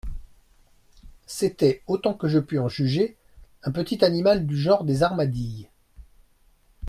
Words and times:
C'était, 1.27 1.83
autant 1.85 2.15
que 2.15 2.27
je 2.27 2.39
pus 2.39 2.57
en 2.57 2.67
juger, 2.67 3.17
un 3.61 3.71
petit 3.71 4.03
animal 4.03 4.47
du 4.47 4.57
genre 4.57 4.83
des 4.83 5.03
armadilles. 5.03 5.69